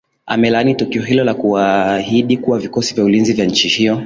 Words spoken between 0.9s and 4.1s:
hilo na kuahidi kuwa vikosi vya ulinzi vya nchi hiyo